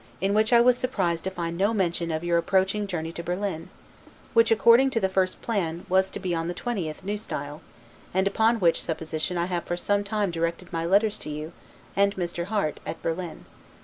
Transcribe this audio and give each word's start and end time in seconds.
in 0.19 0.33
which 0.33 0.51
I 0.51 0.61
was 0.61 0.79
surprised 0.79 1.23
to 1.25 1.29
find 1.29 1.55
no 1.55 1.75
mention 1.75 2.09
of 2.09 2.23
your 2.23 2.39
approaching 2.39 2.87
journey 2.87 3.11
to 3.11 3.21
Berlin, 3.21 3.69
which, 4.33 4.49
according 4.49 4.89
to 4.89 4.99
the 4.99 5.07
first 5.09 5.43
plan, 5.43 5.85
was 5.89 6.09
to 6.09 6.19
be 6.19 6.33
on 6.33 6.47
the 6.47 6.55
20th, 6.55 7.07
N. 7.07 7.09
S., 7.11 7.59
and 8.11 8.25
upon 8.25 8.59
which 8.59 8.81
supposition 8.81 9.37
I 9.37 9.45
have 9.45 9.65
for 9.65 9.77
some 9.77 10.03
time 10.03 10.31
directed 10.31 10.73
my 10.73 10.85
letters 10.87 11.19
to 11.19 11.29
you, 11.29 11.51
and 11.95 12.15
Mr. 12.15 12.45
Harte, 12.45 12.79
at 12.83 12.99
Berlin. 13.03 13.45